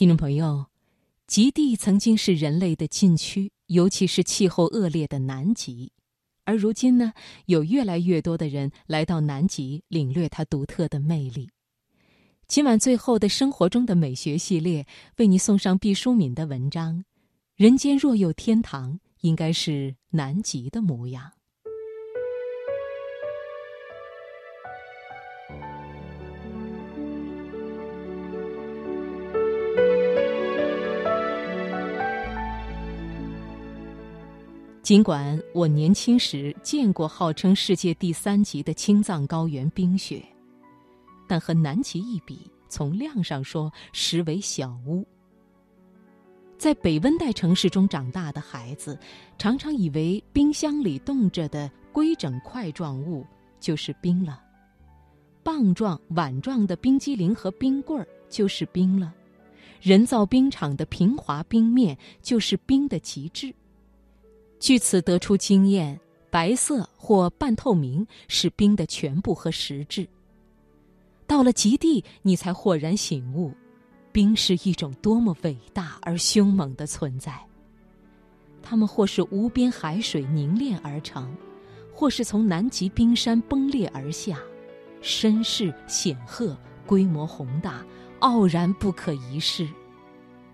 [0.00, 0.64] 听众朋友，
[1.26, 5.92] 极地曾经是人类的禁区，尤其是气候恶劣的南极。
[6.44, 7.12] 而如今呢，
[7.44, 11.50] 有越来越多的人来到南极，领略它独特的魅力。
[12.48, 14.86] 今晚最后的生活中的美学系列，
[15.18, 16.96] 为你送上毕淑敏的文章
[17.54, 21.30] 《人间若有天堂，应该是南极的模样》。
[34.90, 40.20] 尽管我年轻时见过号称世界第三极的青藏高原冰雪，
[41.28, 45.06] 但和南极一比，从量上说实为小巫。
[46.58, 48.98] 在北温带城市中长大的孩子，
[49.38, 53.24] 常常以为冰箱里冻着的规整块状物
[53.60, 54.42] 就是冰了，
[55.44, 59.14] 棒状、碗状的冰激凌和冰棍儿就是冰了，
[59.80, 63.54] 人造冰场的平滑冰面就是冰的极致。
[64.60, 70.06] 据此得出经验：白色或半透明是冰的全部和实质。
[71.26, 73.52] 到了极地，你才豁然醒悟，
[74.12, 77.34] 冰是一种多么伟大而凶猛的存在。
[78.62, 81.34] 它们或是无边海水凝练而成，
[81.90, 84.38] 或是从南极冰山崩裂而下，
[85.00, 86.54] 身势显赫，
[86.86, 87.82] 规模宏大，
[88.18, 89.66] 傲然不可一世。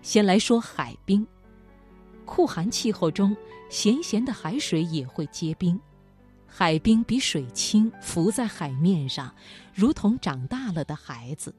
[0.01, 1.27] 先来说海冰。
[2.27, 3.35] 酷寒气候中，
[3.69, 5.79] 咸咸的海水也会结冰。
[6.45, 9.33] 海冰比水轻，浮在海面上，
[9.73, 11.55] 如同长大了的孩子，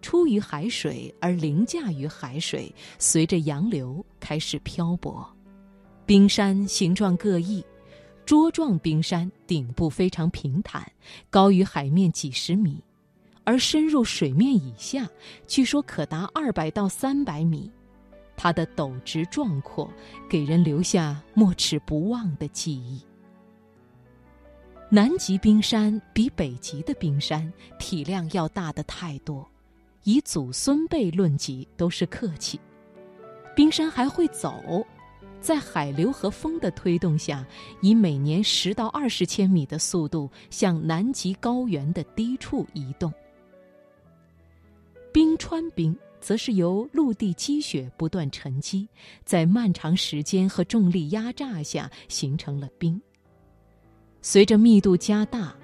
[0.00, 5.28] 出于海水而凌驾于海水，随着洋流开始漂泊。
[6.06, 7.64] 冰山形状各异，
[8.26, 10.86] 桌状冰山顶部非常平坦，
[11.30, 12.82] 高于海面几十米，
[13.42, 15.08] 而深入水面以下，
[15.46, 17.70] 据说可达二百到三百米。
[18.36, 19.90] 它的陡直壮阔，
[20.28, 23.00] 给人留下没齿不忘的记忆。
[24.90, 29.48] 南极冰山比北极的冰山体量要大的太多，
[30.04, 32.60] 以祖孙辈论及都是客气。
[33.56, 34.84] 冰山还会走，
[35.40, 37.44] 在海流和风的推动下，
[37.80, 43.12] 以每年十到二十千米的速度向南极高原的低处移动。
[45.12, 45.96] 冰川冰。
[46.24, 48.88] 则是由陆地积雪不断沉积，
[49.26, 52.98] 在漫长时间和重力压榨下形成了冰。
[54.22, 55.54] 随着密度加大，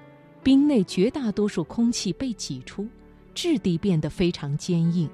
[0.43, 2.87] 冰内绝大多数空气被挤出，
[3.33, 5.09] 质地变得非常坚硬，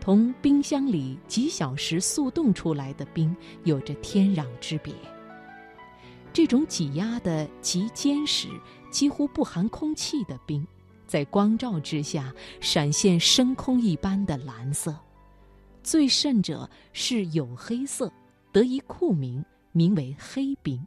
[0.00, 3.32] 同冰箱里几小时速冻出来的冰
[3.62, 4.92] 有着天壤之别。
[6.32, 8.48] 这种挤压的极坚实、
[8.90, 10.66] 几乎不含空气的冰。
[11.08, 14.94] 在光照之下，闪现深空一般的蓝色，
[15.82, 18.12] 最甚者是黝黑色，
[18.52, 19.42] 得一酷名，
[19.72, 20.86] 名为黑冰。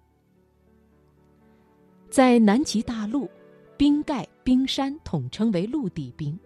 [2.09, 3.27] 在南极大陆，
[3.75, 6.37] 冰盖冰山统称为陆地冰，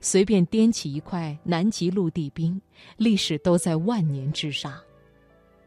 [0.00, 2.60] 随便掂起一块南极陆地冰，
[2.96, 4.72] 历史都在万年之上。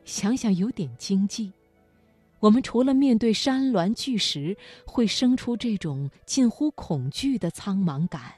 [0.05, 1.51] 想想有点惊悸。
[2.39, 4.55] 我们除了面对山峦巨石
[4.85, 8.33] 会生出这种近乎恐惧的苍茫感，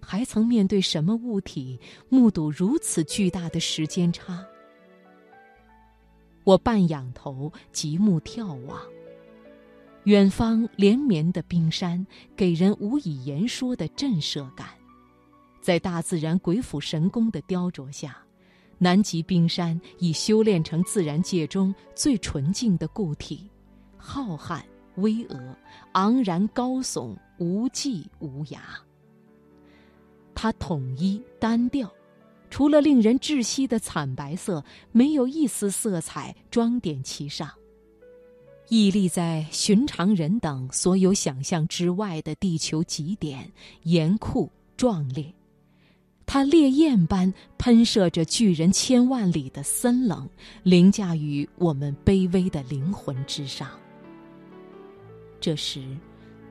[0.00, 1.78] 还曾面对什么物体
[2.08, 4.44] 目睹如此巨大的时间差？
[6.44, 8.80] 我半仰头，极目眺望，
[10.04, 14.66] 远方连绵的冰山给人无以言说的震慑感，
[15.60, 18.16] 在大自然鬼斧神工的雕琢下。
[18.78, 23.50] 南极冰山已修炼成自然界中最纯净的固体，
[23.96, 24.62] 浩瀚
[24.96, 25.54] 巍峨，
[25.92, 28.58] 昂然高耸，无际无涯。
[30.34, 31.92] 它统一单调，
[32.50, 37.50] 除了令人窒息的惨白色，没有一丝色彩装点其上。
[38.68, 43.50] 屹立在寻常人等所有想象之外的地球极点，
[43.82, 45.34] 严酷壮烈。
[46.30, 50.28] 它烈焰般喷射着巨人千万里的森冷，
[50.62, 53.66] 凌驾于我们卑微的灵魂之上。
[55.40, 55.82] 这时，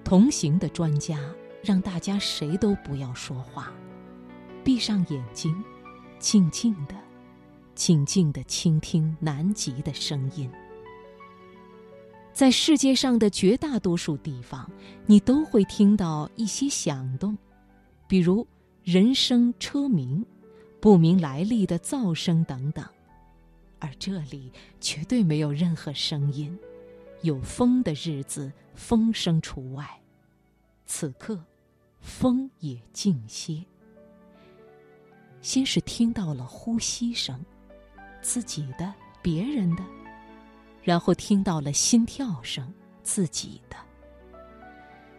[0.04, 1.20] 同行的专家
[1.62, 3.72] 让大家谁都不要说话，
[4.64, 5.64] 闭上眼睛，
[6.18, 6.96] 静静的、
[7.76, 10.50] 静静的倾听南极的声音。
[12.34, 14.68] 在世界上的绝大多数地方，
[15.06, 17.38] 你都会听到一些响动，
[18.08, 18.46] 比如。
[18.88, 20.26] 人声车鸣，
[20.80, 22.86] 不明来历的噪声等等，
[23.80, 24.50] 而这里
[24.80, 26.58] 绝对没有任何声音。
[27.22, 29.86] 有风的日子，风声除外。
[30.86, 31.38] 此刻，
[32.00, 33.62] 风也静歇。
[35.42, 37.38] 先是听到了呼吸声，
[38.22, 39.84] 自己的、别人的，
[40.82, 42.74] 然后听到了心跳声，
[43.04, 43.76] 自己的。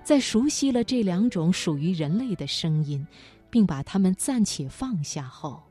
[0.03, 3.07] 在熟悉了这两种属于人类的声音，
[3.51, 5.63] 并把它们暂且放下后，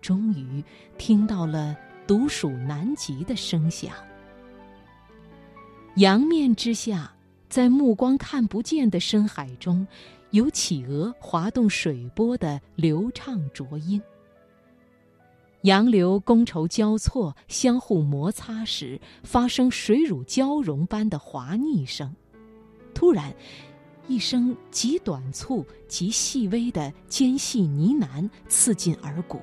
[0.00, 0.62] 终于
[0.96, 1.76] 听到了
[2.06, 3.92] 独属南极的声响。
[5.96, 7.12] 阳面之下，
[7.48, 9.86] 在目光看不见的深海中。
[10.32, 13.98] 有企鹅滑动水波的流畅浊音，
[15.62, 22.14] 洋流觥筹交错、相互摩擦时发生水乳交融般的滑腻声。
[22.94, 23.34] 突然，
[24.08, 29.40] 一声极短促、极细微的尖细呢喃刺进耳骨。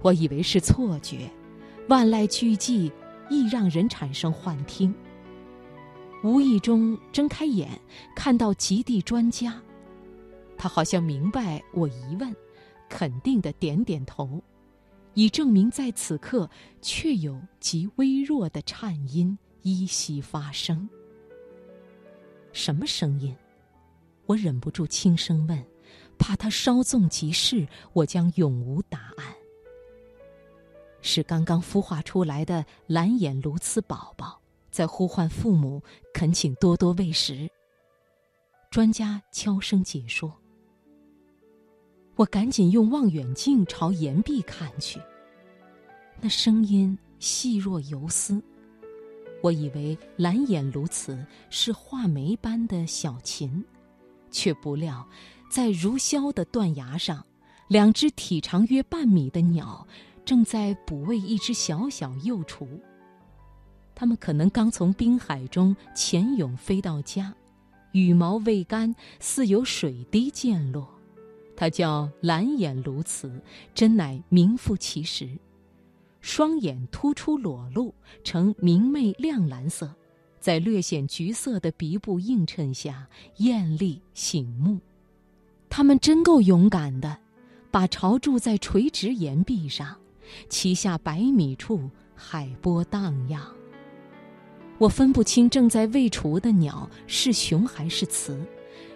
[0.00, 1.30] 我以为是错觉，
[1.88, 2.90] 万籁俱寂，
[3.28, 4.94] 易让人产生幻听。
[6.24, 7.68] 无意中睁开眼，
[8.16, 9.60] 看到极地专家，
[10.56, 12.34] 他好像明白我疑问，
[12.88, 14.42] 肯定的点点头，
[15.12, 16.48] 以证明在此刻
[16.80, 20.88] 确有极微弱的颤音依稀发生。
[22.52, 23.36] 什么声音？
[24.26, 25.64] 我忍不住轻声问，
[26.18, 29.34] 怕他稍纵即逝，我将永无答案。
[31.02, 34.40] 是刚刚孵化出来的蓝眼鸬鹚宝宝。
[34.70, 35.82] 在呼唤父母，
[36.14, 37.50] 恳请多多喂食。
[38.70, 40.32] 专家悄声解说。
[42.14, 45.00] 我赶紧用望远镜朝岩壁看去，
[46.20, 48.40] 那声音细若游丝。
[49.42, 53.64] 我以为蓝眼鸬鹚是画眉般的小禽，
[54.30, 55.08] 却不料，
[55.50, 57.24] 在如削的断崖上，
[57.68, 59.86] 两只体长约半米的鸟
[60.24, 62.68] 正在哺喂一只小小幼雏。
[63.94, 67.34] 它们可能刚从冰海中潜泳飞到家，
[67.92, 70.88] 羽毛未干，似有水滴溅落。
[71.56, 73.40] 它叫蓝眼鸬鹚，
[73.74, 75.28] 真乃名副其实。
[76.20, 79.94] 双眼突出裸露，呈明媚亮蓝色，
[80.38, 83.08] 在略显橘色的鼻部映衬下，
[83.38, 84.78] 艳丽醒目。
[85.68, 87.16] 它们真够勇敢的，
[87.70, 89.96] 把巢筑在垂直岩壁上，
[90.48, 93.42] 其下百米处海波荡漾。
[94.78, 98.44] 我分不清正在喂雏的鸟是雄还是雌，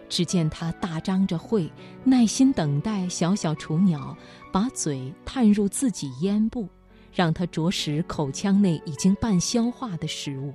[0.09, 1.71] 只见它大张着喙，
[2.03, 4.17] 耐心等待小小雏鸟
[4.51, 6.69] 把嘴探入自己咽部，
[7.15, 10.53] 让它啄食口腔内已经半消化的食物。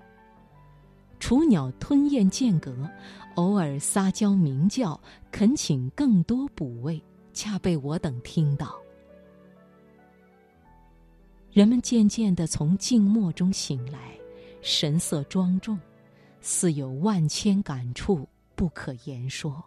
[1.19, 2.75] 雏鸟吞咽间隔，
[3.35, 4.99] 偶尔撒娇鸣叫，
[5.31, 7.01] 恳请更多补喂，
[7.33, 8.75] 恰被我等听到。
[11.51, 13.99] 人们渐渐地从静默中醒来。
[14.61, 15.79] 神色庄重，
[16.41, 19.63] 似有万千感触不可言说。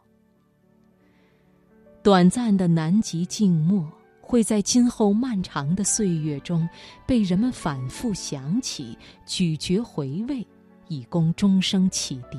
[2.03, 3.91] 短暂的南极静默，
[4.25, 6.67] 会在今后漫长的岁月中
[7.07, 8.97] 被人们反复想起、
[9.27, 10.47] 咀嚼回味，
[10.89, 12.39] 以供终生启迪。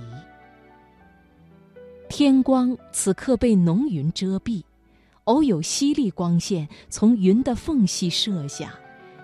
[2.10, 4.64] 天光此刻被浓云遮蔽，
[5.26, 8.74] 偶有犀利光线从云的缝隙射下，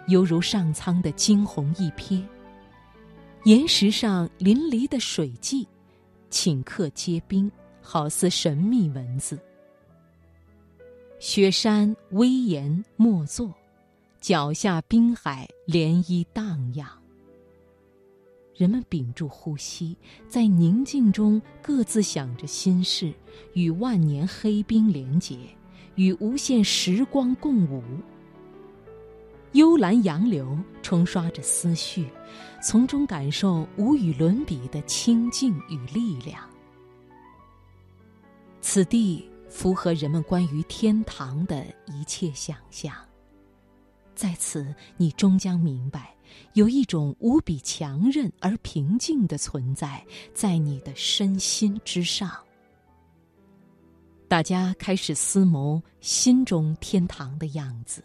[0.07, 2.21] 犹如上苍的惊鸿一瞥。
[3.45, 5.65] 岩石上淋漓的水迹，
[6.29, 7.49] 顷刻结冰，
[7.81, 9.39] 好似神秘文字。
[11.19, 13.53] 雪山威严莫作，
[14.21, 16.87] 脚下冰海涟漪荡漾。
[18.55, 19.97] 人们屏住呼吸，
[20.29, 23.13] 在宁静中各自想着心事，
[23.51, 25.37] 与万年黑冰连结，
[25.95, 27.83] 与无限时光共舞。
[29.51, 32.07] 幽蓝洋流冲刷着思绪，
[32.63, 36.41] 从中感受无与伦比的清静与力量。
[38.61, 42.95] 此地符合人们关于天堂的一切想象。
[44.15, 46.15] 在此，你终将明白，
[46.53, 52.31] 有一种无比强韧而平静的存在，在你的身心之上。
[54.27, 58.03] 大家开始思谋心中天堂的样子。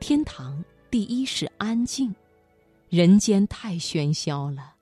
[0.00, 2.14] 天堂第一是安静，
[2.88, 4.74] 人间太喧嚣了。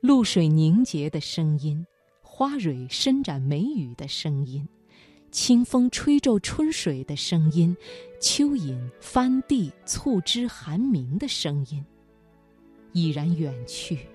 [0.00, 1.84] 露水凝结的声音，
[2.38, 4.64] 花蕊伸展眉宇的声音，
[5.32, 7.76] 清风吹皱春水的声音，
[8.20, 11.84] 蚯蚓翻地促织寒鸣的声音，
[12.92, 14.06] 已然远去。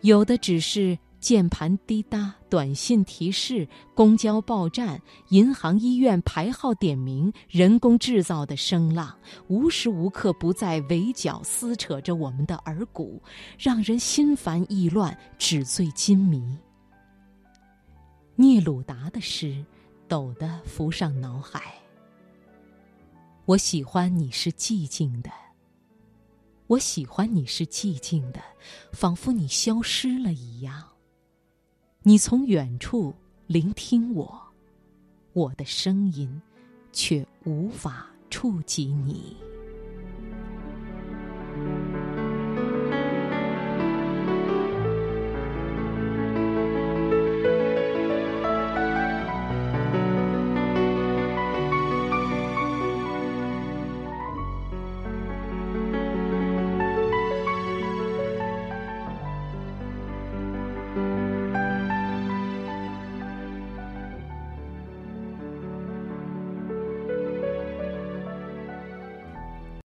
[0.00, 0.98] 有的只是。
[1.18, 5.00] 键盘滴答，短信提示，公交报站，
[5.30, 9.12] 银行、医院排号点名，人工制造的声浪，
[9.48, 13.20] 无时无刻不在围剿撕扯着我们的耳骨，
[13.58, 16.56] 让人心烦意乱，纸醉金迷。
[18.38, 19.64] 聂鲁达的诗，
[20.06, 21.74] 陡地浮上脑海。
[23.46, 25.30] 我喜欢你是寂静的，
[26.66, 28.42] 我喜欢你是寂静的，
[28.92, 30.86] 仿佛你消失了一样。
[32.02, 33.14] 你从远处
[33.46, 34.38] 聆听我，
[35.32, 36.42] 我的声音
[36.92, 39.34] 却无法触及你。